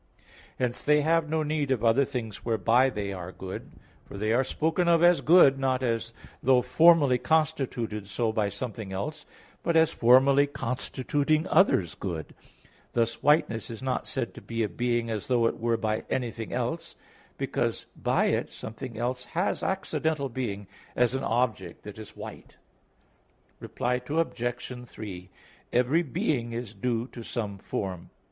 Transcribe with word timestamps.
Hence 0.57 0.81
they 0.81 1.01
have 1.01 1.29
no 1.29 1.43
need 1.43 1.69
of 1.69 1.85
other 1.85 2.05
things 2.05 2.43
whereby 2.43 2.89
they 2.89 3.13
are 3.13 3.31
good: 3.31 3.73
for 4.03 4.17
they 4.17 4.33
are 4.33 4.43
spoken 4.43 4.87
of 4.87 5.03
as 5.03 5.21
good, 5.21 5.59
not 5.59 5.83
as 5.83 6.11
though 6.41 6.63
formally 6.63 7.19
constituted 7.19 8.07
so 8.07 8.31
by 8.31 8.49
something 8.49 8.91
else, 8.91 9.27
but 9.61 9.75
as 9.75 9.91
formally 9.93 10.47
constituting 10.47 11.45
others 11.49 11.93
good: 11.93 12.33
thus 12.93 13.21
whiteness 13.21 13.69
is 13.69 13.83
not 13.83 14.07
said 14.07 14.33
to 14.33 14.41
be 14.41 14.63
a 14.63 14.69
being 14.69 15.11
as 15.11 15.27
though 15.27 15.45
it 15.45 15.59
were 15.59 15.77
by 15.77 16.03
anything 16.09 16.51
else; 16.51 16.95
but 17.33 17.37
because, 17.37 17.85
by 17.95 18.25
it, 18.25 18.49
something 18.49 18.97
else 18.97 19.25
has 19.25 19.61
accidental 19.61 20.29
being, 20.29 20.65
as 20.95 21.13
an 21.13 21.23
object 21.23 21.83
that 21.83 21.99
is 21.99 22.15
white. 22.17 22.57
Reply 23.59 24.01
Obj. 24.09 24.89
3: 24.89 25.29
Every 25.71 26.01
being 26.01 26.53
is 26.53 26.73
due 26.73 27.05
to 27.09 27.21
some 27.21 27.59
form. 27.59 28.09